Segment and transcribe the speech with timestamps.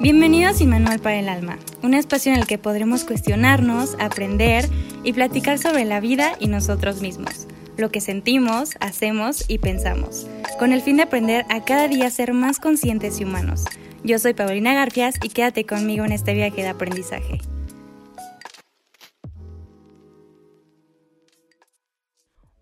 [0.00, 4.64] Bienvenidos a Manual para el Alma, un espacio en el que podremos cuestionarnos, aprender
[5.04, 10.26] y platicar sobre la vida y nosotros mismos, lo que sentimos, hacemos y pensamos,
[10.58, 13.64] con el fin de aprender a cada día ser más conscientes y humanos.
[14.02, 17.40] Yo soy Paulina Garfias y quédate conmigo en este viaje de aprendizaje.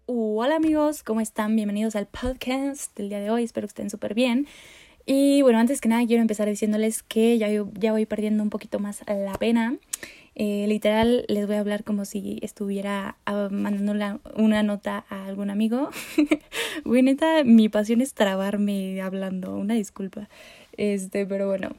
[0.06, 1.54] Hola amigos, ¿cómo están?
[1.54, 4.48] Bienvenidos al podcast del día de hoy, espero que estén súper bien.
[5.06, 8.78] Y bueno, antes que nada quiero empezar diciéndoles que ya, ya voy perdiendo un poquito
[8.78, 9.76] más la pena.
[10.36, 15.50] Eh, literal, les voy a hablar como si estuviera uh, mandando una nota a algún
[15.50, 15.90] amigo.
[16.84, 20.28] Güey, neta, mi pasión es trabarme hablando, una disculpa.
[20.76, 21.76] Este, pero bueno,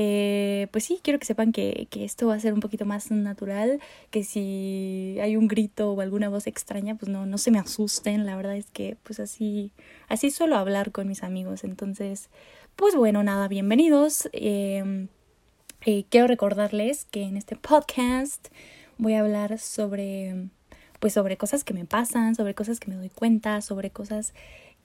[0.00, 3.10] eh, pues sí, quiero que sepan que, que, esto va a ser un poquito más
[3.10, 3.80] natural,
[4.12, 8.24] que si hay un grito o alguna voz extraña, pues no, no se me asusten,
[8.24, 9.72] la verdad es que pues así,
[10.06, 12.30] así suelo hablar con mis amigos, entonces,
[12.76, 14.28] pues bueno, nada, bienvenidos.
[14.32, 15.08] Eh,
[15.84, 18.50] eh, quiero recordarles que en este podcast
[18.98, 20.46] voy a hablar sobre,
[21.00, 24.32] pues sobre cosas que me pasan, sobre cosas que me doy cuenta, sobre cosas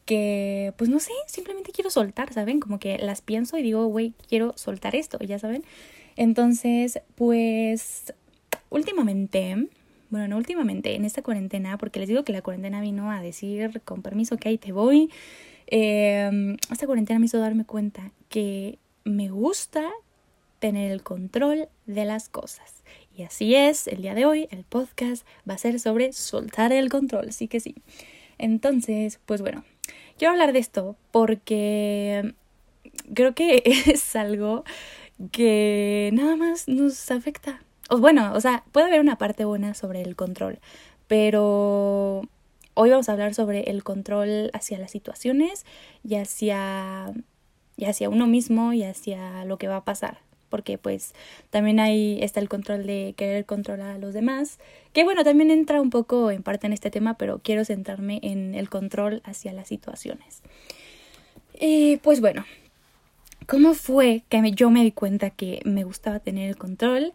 [0.05, 2.59] que, pues no sé, simplemente quiero soltar, ¿saben?
[2.59, 5.63] Como que las pienso y digo, güey, quiero soltar esto, ya saben.
[6.15, 8.13] Entonces, pues,
[8.69, 9.67] últimamente,
[10.09, 13.81] bueno, no últimamente, en esta cuarentena, porque les digo que la cuarentena vino a decir,
[13.85, 15.09] con permiso, que ahí te voy.
[15.67, 19.89] Eh, esta cuarentena me hizo darme cuenta que me gusta
[20.59, 22.83] tener el control de las cosas.
[23.17, 26.89] Y así es, el día de hoy el podcast va a ser sobre soltar el
[26.89, 27.75] control, así que sí.
[28.37, 29.63] Entonces, pues bueno,
[30.17, 32.33] Quiero hablar de esto porque
[33.13, 34.63] creo que es algo
[35.31, 37.61] que nada más nos afecta.
[37.89, 40.59] O bueno, o sea, puede haber una parte buena sobre el control,
[41.07, 42.21] pero
[42.73, 45.65] hoy vamos a hablar sobre el control hacia las situaciones
[46.03, 47.13] y hacia,
[47.77, 50.19] y hacia uno mismo y hacia lo que va a pasar
[50.53, 51.15] porque pues
[51.49, 54.59] también ahí está el control de querer controlar a los demás,
[54.93, 58.53] que bueno, también entra un poco en parte en este tema, pero quiero centrarme en
[58.53, 60.43] el control hacia las situaciones.
[61.59, 62.45] Y pues bueno,
[63.47, 67.13] ¿cómo fue que yo me di cuenta que me gustaba tener el control?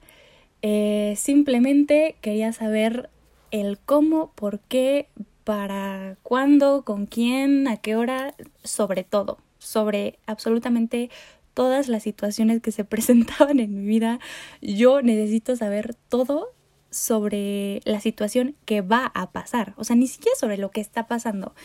[0.62, 3.08] Eh, simplemente quería saber
[3.52, 5.06] el cómo, por qué,
[5.44, 11.08] para cuándo, con quién, a qué hora, sobre todo, sobre absolutamente
[11.58, 14.20] todas las situaciones que se presentaban en mi vida.
[14.62, 16.54] Yo necesito saber todo
[16.88, 21.08] sobre la situación que va a pasar, o sea, ni siquiera sobre lo que está
[21.08, 21.56] pasando,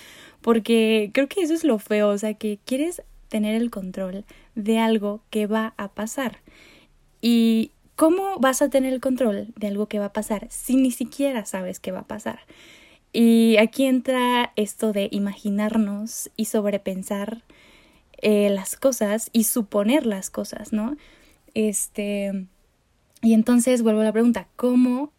[0.41, 4.79] porque creo que eso es lo feo, o sea, que quieres tener el control de
[4.79, 6.39] algo que va a pasar.
[7.21, 10.89] ¿Y cómo vas a tener el control de algo que va a pasar si ni
[10.89, 12.39] siquiera sabes qué va a pasar?
[13.13, 17.43] Y aquí entra esto de imaginarnos y sobrepensar
[18.23, 20.95] eh, las cosas y suponer las cosas, ¿no?
[21.53, 22.47] Este.
[23.21, 25.11] Y entonces vuelvo a la pregunta, ¿cómo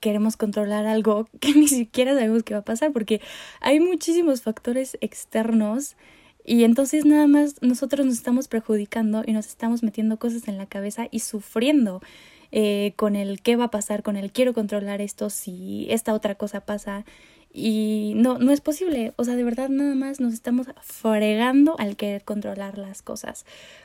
[0.00, 2.92] queremos controlar algo que ni siquiera sabemos qué va a pasar?
[2.92, 3.22] Porque
[3.60, 5.96] hay muchísimos factores externos
[6.44, 10.66] y entonces nada más nosotros nos estamos perjudicando y nos estamos metiendo cosas en la
[10.66, 12.02] cabeza y sufriendo
[12.52, 16.34] eh, con el qué va a pasar, con el quiero controlar esto si esta otra
[16.34, 17.04] cosa pasa
[17.52, 19.12] y no, no es posible.
[19.16, 23.44] O sea, de verdad nada más nos estamos fregando al querer controlar las cosas.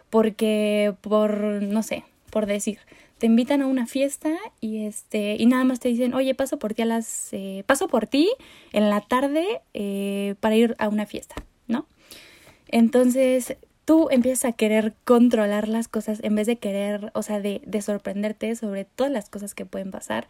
[0.10, 2.80] Porque por, no sé, por decir,
[3.18, 6.74] te invitan a una fiesta y este, y nada más te dicen, oye, paso por
[6.74, 8.30] ti a las, eh, paso por ti
[8.74, 11.36] en la tarde eh, para ir a una fiesta,
[11.68, 11.88] ¿no?
[12.70, 13.58] Entonces
[13.88, 17.82] tú empiezas a querer controlar las cosas en vez de querer, o sea, de, de
[17.82, 20.28] sorprenderte sobre todas las cosas que pueden pasar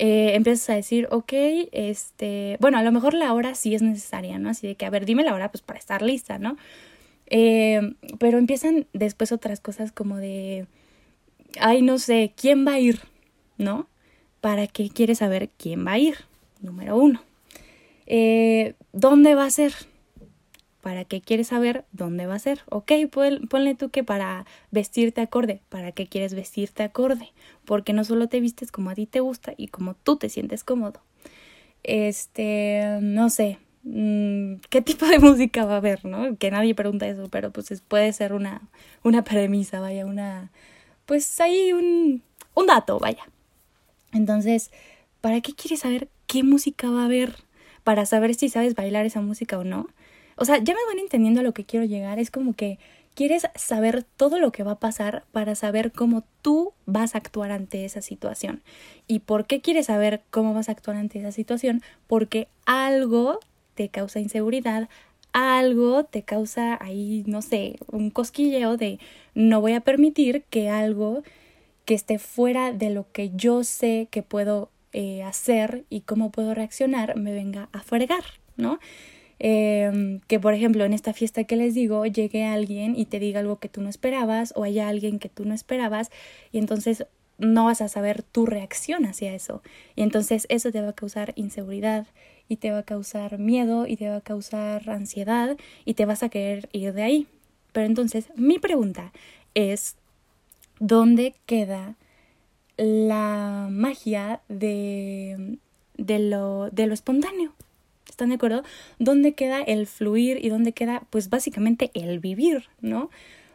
[0.00, 1.32] eh, empiezas a decir, ok,
[1.72, 4.48] este, bueno, a lo mejor la hora sí es necesaria, ¿no?
[4.48, 6.56] Así de que, a ver, dime la hora pues para estar lista, ¿no?
[7.26, 7.80] Eh,
[8.18, 10.66] pero empiezan después otras cosas como de,
[11.60, 13.00] ay, no sé, ¿quién va a ir?
[13.58, 13.88] ¿No?
[14.40, 16.14] ¿Para qué quieres saber quién va a ir?
[16.60, 17.20] Número uno.
[18.06, 19.74] Eh, ¿Dónde va a ser?
[20.80, 22.60] ¿Para qué quieres saber dónde va a ser?
[22.70, 22.92] Ok,
[23.48, 25.60] ponle tú que para vestirte acorde.
[25.68, 27.32] ¿Para qué quieres vestirte acorde?
[27.64, 30.62] Porque no solo te vistes como a ti te gusta y como tú te sientes
[30.62, 31.00] cómodo.
[31.82, 36.36] Este, no sé, mm, qué tipo de música va a haber, ¿no?
[36.36, 38.62] Que nadie pregunta eso, pero pues puede ser una,
[39.02, 40.50] una premisa, vaya, una,
[41.06, 42.22] pues hay un,
[42.54, 43.24] un dato, vaya.
[44.12, 44.70] Entonces,
[45.20, 47.36] ¿para qué quieres saber qué música va a haber?
[47.84, 49.88] Para saber si sabes bailar esa música o no.
[50.38, 52.18] O sea, ya me van entendiendo a lo que quiero llegar.
[52.18, 52.78] Es como que
[53.14, 57.50] quieres saber todo lo que va a pasar para saber cómo tú vas a actuar
[57.50, 58.62] ante esa situación.
[59.08, 61.82] ¿Y por qué quieres saber cómo vas a actuar ante esa situación?
[62.06, 63.40] Porque algo
[63.74, 64.88] te causa inseguridad,
[65.32, 69.00] algo te causa ahí, no sé, un cosquilleo de
[69.34, 71.24] no voy a permitir que algo
[71.84, 76.54] que esté fuera de lo que yo sé que puedo eh, hacer y cómo puedo
[76.54, 78.24] reaccionar me venga a fregar,
[78.56, 78.78] ¿no?
[79.40, 83.38] Em, que por ejemplo en esta fiesta que les digo llegue alguien y te diga
[83.38, 86.10] algo que tú no esperabas o haya alguien que tú no esperabas
[86.50, 87.06] y entonces
[87.38, 89.62] no vas a saber tu reacción hacia eso
[89.94, 92.08] y entonces eso te va a causar inseguridad
[92.48, 96.22] y te va a causar miedo y te va a causar ansiedad y te vas
[96.22, 97.26] a querer ir de ahí.
[97.72, 99.12] Pero entonces mi pregunta
[99.54, 99.96] es,
[100.80, 101.94] ¿dónde queda
[102.76, 105.58] la magia de,
[105.96, 107.52] de, lo, de lo espontáneo?
[108.18, 108.64] ¿Están de acuerdo?
[108.98, 113.10] ¿Dónde queda el fluir y dónde queda, pues básicamente, el vivir, ¿no?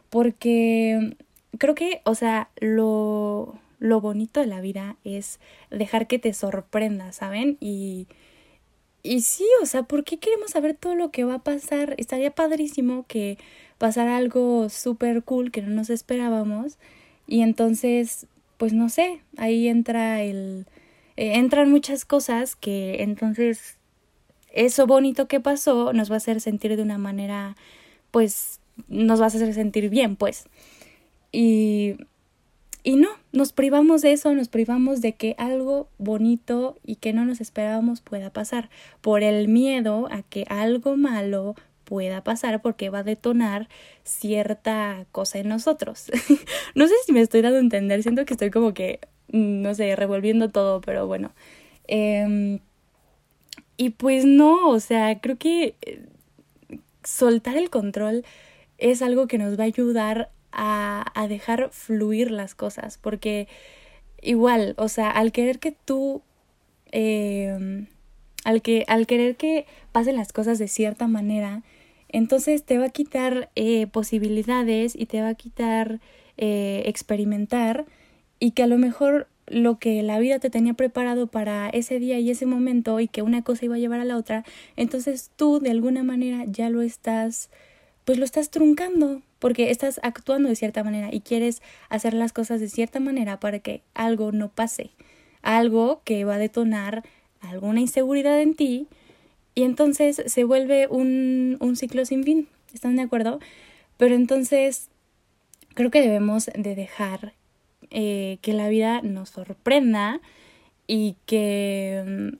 [0.09, 1.17] Porque
[1.57, 7.11] creo que, o sea, lo, lo bonito de la vida es dejar que te sorprenda,
[7.11, 7.57] ¿saben?
[7.59, 8.07] Y,
[9.03, 11.93] y sí, o sea, ¿por qué queremos saber todo lo que va a pasar?
[11.97, 13.37] Estaría padrísimo que
[13.79, 16.77] pasara algo súper cool que no nos esperábamos.
[17.27, 20.67] Y entonces, pues no sé, ahí entra el...
[21.17, 23.77] Eh, entran muchas cosas que entonces
[24.53, 27.55] eso bonito que pasó nos va a hacer sentir de una manera,
[28.11, 30.45] pues, nos va a hacer sentir bien, pues.
[31.31, 31.97] Y
[32.85, 37.23] y no, nos privamos de eso, nos privamos de que algo bonito y que no
[37.23, 38.69] nos esperábamos pueda pasar,
[38.99, 41.55] por el miedo a que algo malo
[41.85, 43.69] pueda pasar porque va a detonar
[44.03, 46.11] cierta cosa en nosotros.
[46.75, 48.99] no sé si me estoy dando a entender, siento que estoy como que,
[49.31, 51.31] mm, no sé, revolviendo todo, pero bueno.
[51.87, 52.59] Em,
[53.77, 56.05] y pues no, o sea, creo que eh,
[57.03, 58.25] soltar el control
[58.77, 63.47] es algo que nos va a ayudar a, a dejar fluir las cosas, porque
[64.21, 66.21] igual, o sea, al querer que tú,
[66.91, 67.85] eh,
[68.43, 71.63] al, que, al querer que pasen las cosas de cierta manera,
[72.09, 75.99] entonces te va a quitar eh, posibilidades y te va a quitar
[76.37, 77.85] eh, experimentar
[78.39, 82.19] y que a lo mejor lo que la vida te tenía preparado para ese día
[82.19, 84.43] y ese momento y que una cosa iba a llevar a la otra,
[84.75, 87.49] entonces tú de alguna manera ya lo estás,
[88.05, 92.61] pues lo estás truncando, porque estás actuando de cierta manera y quieres hacer las cosas
[92.61, 94.91] de cierta manera para que algo no pase,
[95.41, 97.03] algo que va a detonar
[97.41, 98.87] alguna inseguridad en ti
[99.55, 102.47] y entonces se vuelve un, un ciclo sin fin.
[102.73, 103.39] ¿Están de acuerdo?
[103.97, 104.89] Pero entonces
[105.75, 107.33] creo que debemos de dejar
[107.93, 110.19] eh, que la vida nos sorprenda
[110.87, 112.33] y que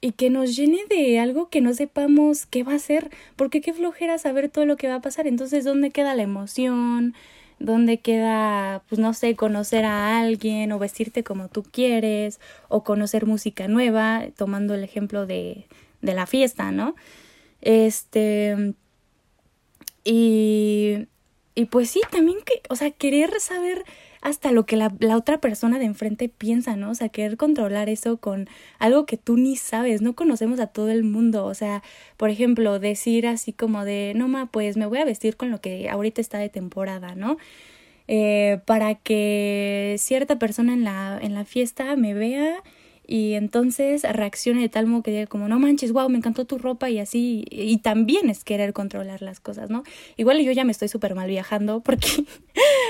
[0.00, 3.72] y que nos llene de algo que no sepamos qué va a ser, porque qué
[3.72, 5.26] flojera saber todo lo que va a pasar.
[5.26, 7.14] Entonces, ¿dónde queda la emoción?
[7.58, 12.38] ¿Dónde queda, pues no sé, conocer a alguien o vestirte como tú quieres
[12.68, 15.66] o conocer música nueva, tomando el ejemplo de,
[16.02, 16.94] de la fiesta, ¿no?
[17.62, 18.74] Este.
[20.04, 21.08] Y.
[21.58, 23.82] Y pues sí, también que, o sea, querer saber
[24.20, 26.90] hasta lo que la, la, otra persona de enfrente piensa, ¿no?
[26.90, 28.48] O sea, querer controlar eso con
[28.78, 31.82] algo que tú ni sabes, no conocemos a todo el mundo, o sea,
[32.16, 35.60] por ejemplo, decir así como de, no ma, pues me voy a vestir con lo
[35.60, 37.36] que ahorita está de temporada, ¿no?
[38.08, 42.62] Eh, para que cierta persona en la, en la fiesta me vea
[43.06, 46.58] y entonces reaccione de tal modo que diga como no manches, wow, me encantó tu
[46.58, 49.84] ropa y así y también es querer controlar las cosas, ¿no?
[50.16, 52.08] Igual yo ya me estoy súper mal viajando porque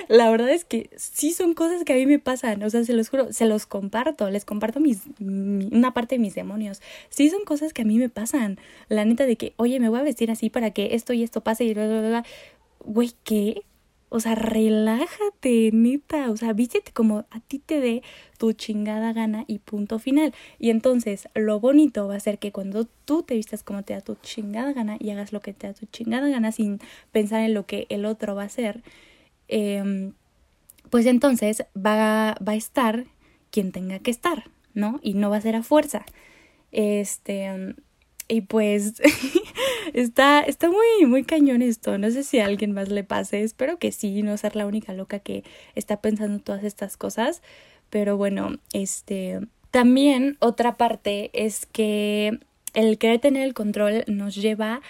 [0.08, 2.92] la verdad es que sí son cosas que a mí me pasan, o sea, se
[2.94, 6.80] los juro, se los comparto, les comparto mis una parte de mis demonios.
[7.11, 8.58] Sí son cosas que a mí me pasan,
[8.88, 11.42] la neta de que, "Oye, me voy a vestir así para que esto y esto
[11.42, 12.25] pase y bla bla bla."
[12.85, 13.62] Güey, ¿qué?
[14.08, 16.30] O sea, relájate, neta.
[16.30, 18.02] O sea, vístete como a ti te dé
[18.38, 20.34] tu chingada gana y punto final.
[20.58, 24.00] Y entonces, lo bonito va a ser que cuando tú te vistas como te da
[24.00, 26.80] tu chingada gana y hagas lo que te da tu chingada gana sin
[27.12, 28.82] pensar en lo que el otro va a hacer,
[29.48, 30.12] eh,
[30.90, 33.06] pues entonces va, va a estar
[33.50, 35.00] quien tenga que estar, ¿no?
[35.02, 36.04] Y no va a ser a fuerza.
[36.72, 37.75] Este.
[38.28, 39.00] Y pues
[39.94, 41.98] está, está muy, muy cañón esto.
[41.98, 43.42] No sé si a alguien más le pase.
[43.42, 45.44] Espero que sí, no ser la única loca que
[45.75, 47.42] está pensando todas estas cosas.
[47.90, 49.40] Pero bueno, este.
[49.70, 52.38] También otra parte es que
[52.72, 54.80] el querer tener el control nos lleva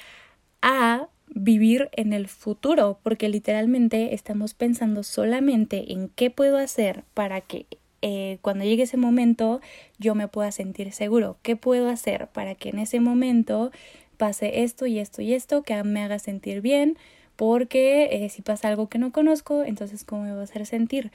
[0.62, 7.40] a vivir en el futuro, porque literalmente estamos pensando solamente en qué puedo hacer para
[7.40, 7.66] que
[8.02, 9.60] eh, cuando llegue ese momento
[9.98, 11.38] yo me pueda sentir seguro.
[11.42, 13.72] ¿Qué puedo hacer para que en ese momento
[14.16, 16.98] pase esto y esto y esto, que me haga sentir bien?
[17.36, 21.12] Porque eh, si pasa algo que no conozco, entonces ¿cómo me va a hacer sentir?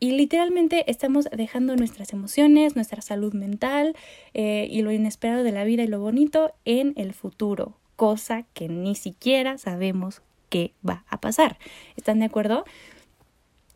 [0.00, 3.94] Y literalmente estamos dejando nuestras emociones, nuestra salud mental
[4.34, 8.68] eh, y lo inesperado de la vida y lo bonito en el futuro cosa que
[8.68, 11.56] ni siquiera sabemos qué va a pasar.
[11.96, 12.64] ¿Están de acuerdo?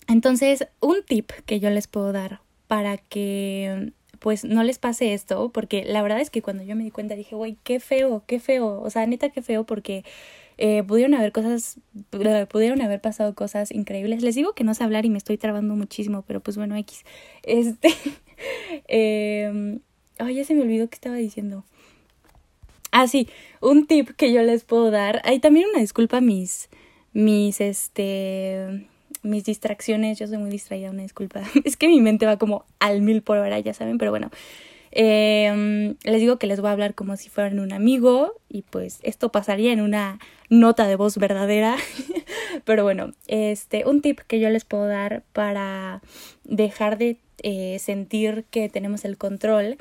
[0.08, 5.50] Entonces, un tip que yo les puedo dar para que pues no les pase esto,
[5.52, 8.40] porque la verdad es que cuando yo me di cuenta dije, güey, qué feo, qué
[8.40, 10.04] feo, o sea, neta, qué feo, porque
[10.58, 11.78] eh, pudieron haber cosas,
[12.50, 14.22] pudieron haber pasado cosas increíbles.
[14.22, 17.04] Les digo que no sé hablar y me estoy trabando muchísimo, pero pues bueno, X.
[17.42, 17.88] Este,
[18.88, 19.78] eh,
[20.18, 21.64] ay, ya se me olvidó qué estaba diciendo.
[22.90, 23.28] Ah, sí,
[23.60, 25.20] un tip que yo les puedo dar.
[25.24, 26.68] Hay también una disculpa mis,
[27.12, 28.88] mis, este,
[29.26, 30.18] mis distracciones.
[30.18, 31.42] Yo soy muy distraída, una disculpa.
[31.64, 34.30] Es que mi mente va como al mil por hora, ya saben, pero bueno.
[34.98, 38.98] Eh, les digo que les voy a hablar como si fueran un amigo y pues
[39.02, 40.18] esto pasaría en una
[40.48, 41.76] nota de voz verdadera.
[42.64, 46.00] Pero bueno, este, un tip que yo les puedo dar para
[46.44, 49.76] dejar de eh, sentir que tenemos el control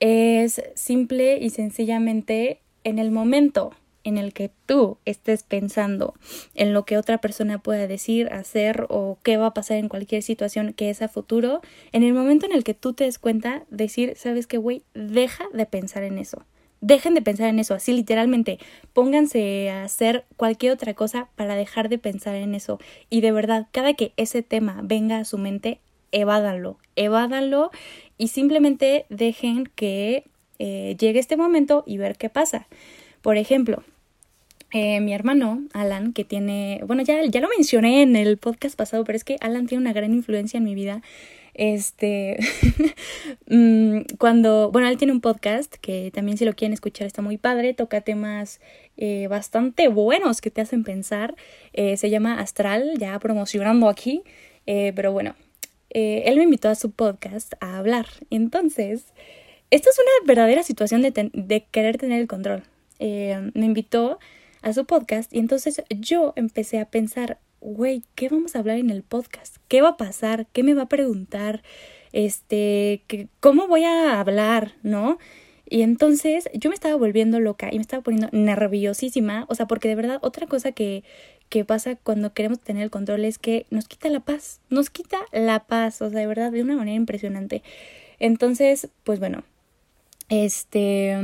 [0.00, 3.72] es simple y sencillamente en el momento
[4.04, 6.14] en el que tú estés pensando
[6.54, 10.22] en lo que otra persona pueda decir, hacer o qué va a pasar en cualquier
[10.22, 11.60] situación que es a futuro,
[11.92, 15.44] en el momento en el que tú te des cuenta, decir, sabes qué, güey, deja
[15.52, 16.44] de pensar en eso.
[16.80, 18.58] Dejen de pensar en eso, así literalmente,
[18.92, 22.80] pónganse a hacer cualquier otra cosa para dejar de pensar en eso.
[23.08, 25.78] Y de verdad, cada que ese tema venga a su mente,
[26.10, 27.70] evádanlo, evádanlo
[28.18, 30.24] y simplemente dejen que
[30.58, 32.66] eh, llegue este momento y ver qué pasa.
[33.22, 33.84] Por ejemplo,
[34.72, 39.04] eh, mi hermano, Alan, que tiene, bueno, ya, ya lo mencioné en el podcast pasado,
[39.04, 41.02] pero es que Alan tiene una gran influencia en mi vida.
[41.52, 42.38] Este,
[43.48, 47.36] mm, cuando, bueno, él tiene un podcast que también si lo quieren escuchar está muy
[47.36, 48.62] padre, toca temas
[48.96, 51.34] eh, bastante buenos que te hacen pensar.
[51.74, 54.22] Eh, se llama Astral, ya promocionando aquí,
[54.64, 55.34] pero bueno,
[55.90, 58.06] él me invitó a su podcast a hablar.
[58.30, 59.04] Entonces,
[59.70, 62.62] esto es una verdadera situación de, de querer tener el control.
[62.98, 64.18] me invitó
[64.62, 68.90] a su podcast y entonces yo empecé a pensar, güey, ¿qué vamos a hablar en
[68.90, 69.56] el podcast?
[69.68, 70.46] ¿Qué va a pasar?
[70.52, 71.62] ¿Qué me va a preguntar?
[72.12, 73.02] Este,
[73.40, 74.74] ¿cómo voy a hablar?
[74.82, 75.18] ¿No?
[75.68, 79.88] Y entonces yo me estaba volviendo loca y me estaba poniendo nerviosísima, o sea, porque
[79.88, 81.02] de verdad otra cosa que,
[81.48, 85.18] que pasa cuando queremos tener el control es que nos quita la paz, nos quita
[85.32, 87.62] la paz, o sea, de verdad, de una manera impresionante.
[88.18, 89.44] Entonces, pues bueno,
[90.28, 91.16] este,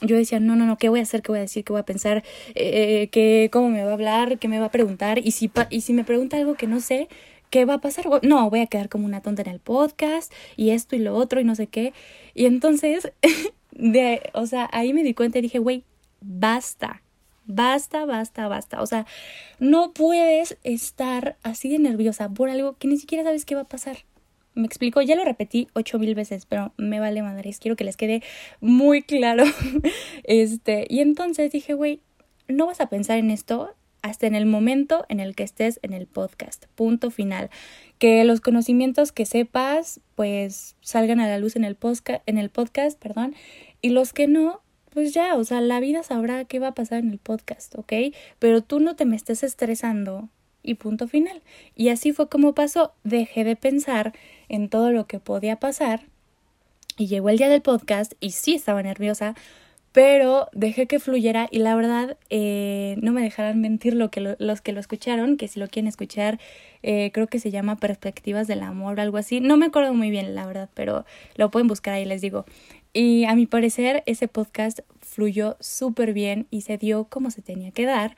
[0.00, 1.22] yo decía, no, no, no, ¿qué voy a hacer?
[1.22, 1.64] ¿Qué voy a decir?
[1.64, 2.24] ¿Qué voy a pensar?
[2.54, 4.38] Eh, ¿qué, ¿Cómo me va a hablar?
[4.38, 5.18] ¿Qué me va a preguntar?
[5.18, 7.08] Y si, y si me pregunta algo que no sé,
[7.50, 8.06] ¿qué va a pasar?
[8.22, 11.40] No, voy a quedar como una tonta en el podcast y esto y lo otro
[11.40, 11.92] y no sé qué.
[12.34, 13.12] Y entonces,
[13.70, 15.84] de, o sea, ahí me di cuenta y dije, güey,
[16.20, 17.02] basta,
[17.44, 18.82] basta, basta, basta.
[18.82, 19.06] O sea,
[19.58, 23.68] no puedes estar así de nerviosa por algo que ni siquiera sabes qué va a
[23.68, 23.98] pasar.
[24.54, 27.96] Me explico, ya lo repetí ocho mil veces, pero me vale madres, quiero que les
[27.96, 28.22] quede
[28.60, 29.44] muy claro.
[30.24, 32.00] este, y entonces dije, güey,
[32.48, 35.92] no vas a pensar en esto hasta en el momento en el que estés en
[35.92, 36.66] el podcast.
[36.74, 37.50] Punto final.
[37.98, 42.50] Que los conocimientos que sepas, pues salgan a la luz en el podcast, en el
[42.50, 43.34] podcast, perdón,
[43.80, 46.98] y los que no, pues ya, o sea, la vida sabrá qué va a pasar
[46.98, 47.92] en el podcast, ¿ok?
[48.38, 50.28] Pero tú no te me estés estresando
[50.62, 51.42] y punto final.
[51.74, 52.92] Y así fue como pasó.
[53.04, 54.12] Dejé de pensar
[54.48, 56.04] en todo lo que podía pasar
[56.96, 59.34] y llegó el día del podcast y sí estaba nerviosa,
[59.92, 64.60] pero dejé que fluyera y la verdad eh, no me dejarán mentir lo que los
[64.60, 66.38] que lo escucharon, que si lo quieren escuchar
[66.82, 70.10] eh, creo que se llama Perspectivas del Amor o algo así, no me acuerdo muy
[70.10, 71.04] bien la verdad, pero
[71.36, 72.44] lo pueden buscar ahí les digo.
[72.94, 77.70] Y a mi parecer ese podcast fluyó súper bien y se dio como se tenía
[77.70, 78.16] que dar.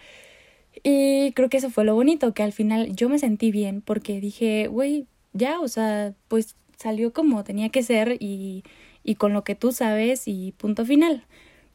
[0.82, 4.20] Y creo que eso fue lo bonito, que al final yo me sentí bien porque
[4.20, 8.64] dije, güey, ya, o sea, pues salió como tenía que ser y,
[9.02, 11.24] y con lo que tú sabes y punto final.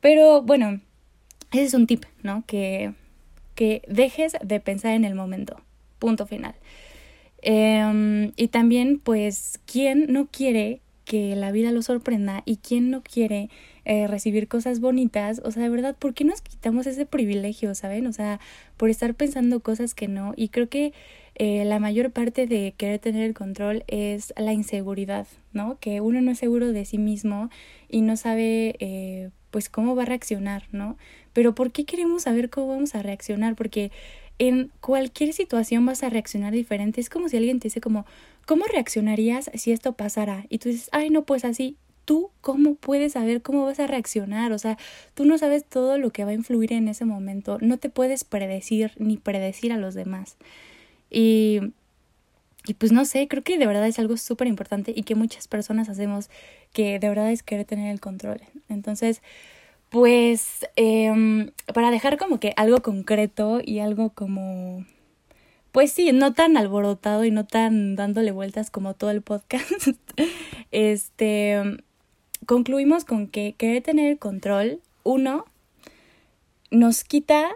[0.02, 0.82] Pero bueno,
[1.52, 2.44] ese es un tip, ¿no?
[2.46, 2.94] Que,
[3.56, 5.62] que dejes de pensar en el momento,
[6.00, 6.56] punto final.
[7.42, 13.02] Em, y también, pues, ¿quién no quiere que la vida lo sorprenda y quién no
[13.02, 13.50] quiere
[13.84, 18.06] eh, recibir cosas bonitas, o sea, de verdad, ¿por qué nos quitamos ese privilegio, saben?
[18.06, 18.40] O sea,
[18.78, 20.34] por estar pensando cosas que no.
[20.36, 20.94] Y creo que
[21.34, 25.80] eh, la mayor parte de querer tener el control es la inseguridad, ¿no?
[25.80, 27.50] Que uno no es seguro de sí mismo
[27.90, 30.96] y no sabe, eh, pues, cómo va a reaccionar, ¿no?
[31.34, 33.56] Pero ¿por qué queremos saber cómo vamos a reaccionar?
[33.56, 33.92] Porque
[34.38, 37.02] en cualquier situación vas a reaccionar diferente.
[37.02, 38.06] Es como si alguien te dice como,
[38.50, 40.48] ¿cómo reaccionarías si esto pasara?
[40.50, 44.54] Y tú dices, ay, no, pues así tú cómo puedes saber cómo vas a reaccionar,
[44.54, 44.76] o sea,
[45.14, 48.24] tú no sabes todo lo que va a influir en ese momento, no te puedes
[48.24, 50.36] predecir ni predecir a los demás.
[51.12, 51.60] Y,
[52.66, 55.48] y pues no sé, creo que de verdad es algo súper importante y que muchas
[55.48, 56.32] personas hacemos
[56.74, 58.42] que de verdad es querer tener el control.
[58.68, 59.22] Entonces,
[59.92, 64.88] pues em, para dejar como que algo concreto y algo como
[65.72, 69.70] pues sí, no tan alborotado y no tan dándole vueltas como todo el podcast.
[70.72, 71.62] este
[72.46, 75.46] concluimos con que querer tener control, uno,
[76.72, 77.52] nos quita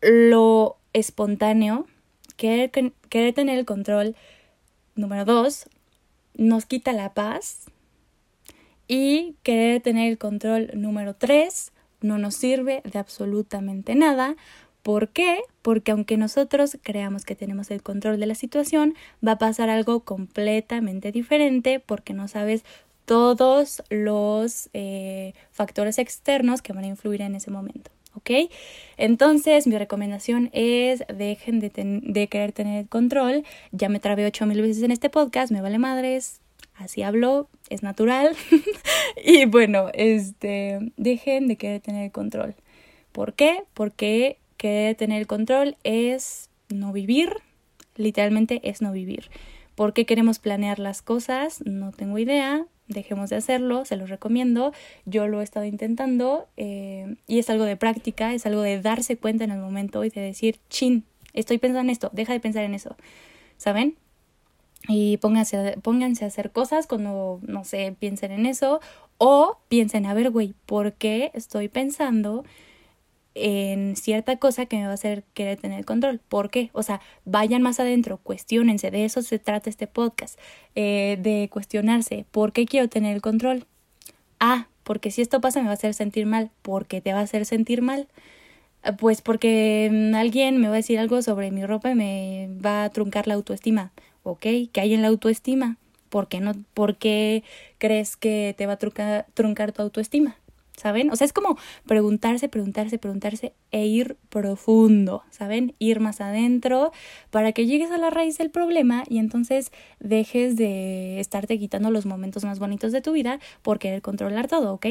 [0.00, 1.86] lo espontáneo,
[2.36, 2.70] querer,
[3.08, 4.16] querer tener el control,
[4.94, 5.68] número dos,
[6.34, 7.66] nos quita la paz
[8.88, 11.72] y querer tener el control número tres
[12.04, 14.36] no nos sirve de absolutamente nada.
[14.84, 15.38] ¿Por qué?
[15.62, 18.94] Porque aunque nosotros creamos que tenemos el control de la situación,
[19.26, 22.64] va a pasar algo completamente diferente porque no sabes
[23.06, 27.90] todos los eh, factores externos que van a influir en ese momento.
[28.14, 28.50] ¿Ok?
[28.98, 33.42] Entonces, mi recomendación es dejen de, querer tener el control.
[33.72, 36.42] Ya me trabé ocho mil veces en este podcast, me vale madres,
[36.74, 38.36] así hablo, es natural.
[39.24, 42.54] y bueno, este, dejen de querer tener el control.
[43.12, 43.62] ¿Por qué?
[43.72, 47.34] Porque querer tener el control es no vivir,
[47.96, 49.28] literalmente es no vivir.
[49.74, 51.60] ¿Por qué queremos planear las cosas?
[51.66, 52.64] No tengo idea.
[52.88, 54.72] Dejemos de hacerlo, se los recomiendo.
[55.04, 59.18] Yo lo he estado intentando eh, y es algo de práctica, es algo de darse
[59.18, 61.04] cuenta en el momento y de decir, chin,
[61.34, 62.96] estoy pensando en esto, deja de pensar en eso.
[63.58, 63.98] ¿Saben?
[64.86, 68.80] y pónganse, pónganse a hacer cosas cuando, no sé, piensen en eso
[69.16, 72.44] o piensen, a ver, güey, ¿por qué estoy pensando
[73.34, 76.20] en cierta cosa que me va a hacer querer tener el control?
[76.28, 76.70] ¿Por qué?
[76.72, 80.38] O sea, vayan más adentro, cuestionense, de eso se trata este podcast,
[80.74, 83.66] eh, de cuestionarse, ¿por qué quiero tener el control?
[84.40, 87.20] Ah, porque si esto pasa me va a hacer sentir mal, ¿por qué te va
[87.20, 88.08] a hacer sentir mal?
[88.98, 92.84] Pues porque mm, alguien me va a decir algo sobre mi ropa y me va
[92.84, 93.92] a truncar la autoestima.
[94.24, 94.40] ¿ok?
[94.72, 95.76] ¿Qué hay en la autoestima?
[96.08, 97.44] ¿Por qué, no, ¿Por qué
[97.78, 100.36] crees que te va a truncar tu autoestima?
[100.76, 101.10] ¿Saben?
[101.10, 105.74] O sea, es como preguntarse, preguntarse, preguntarse e ir profundo, ¿saben?
[105.78, 106.90] Ir más adentro
[107.30, 112.06] para que llegues a la raíz del problema y entonces dejes de estarte quitando los
[112.06, 114.86] momentos más bonitos de tu vida por querer controlar todo, ¿ok?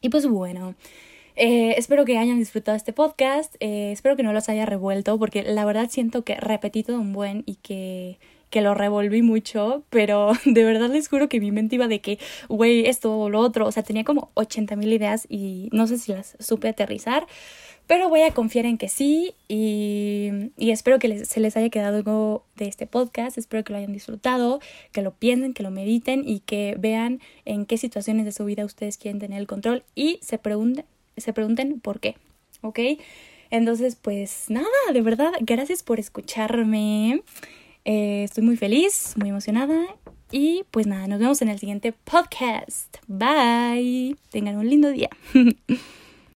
[0.00, 0.74] Y pues bueno,
[1.36, 5.42] eh, espero que hayan disfrutado este podcast, eh, espero que no los haya revuelto, porque
[5.42, 8.18] la verdad siento que repetí todo un buen y que,
[8.52, 12.18] que lo revolví mucho, pero de verdad les juro que mi mente iba de que,
[12.48, 15.96] güey, esto o lo otro, o sea, tenía como 80 mil ideas y no sé
[15.96, 17.26] si las supe aterrizar,
[17.86, 21.96] pero voy a confiar en que sí y, y espero que se les haya quedado
[21.96, 24.60] algo de este podcast, espero que lo hayan disfrutado,
[24.92, 28.66] que lo piensen, que lo mediten y que vean en qué situaciones de su vida
[28.66, 30.84] ustedes quieren tener el control y se pregunten
[31.16, 32.16] se pregunten por qué,
[32.60, 32.78] ¿ok?
[33.50, 37.22] Entonces, pues nada, de verdad, gracias por escucharme.
[37.84, 39.86] Eh, estoy muy feliz, muy emocionada.
[40.30, 42.96] Y pues nada, nos vemos en el siguiente podcast.
[43.06, 44.16] Bye.
[44.30, 45.10] Tengan un lindo día.